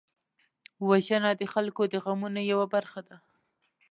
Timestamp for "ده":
3.07-3.15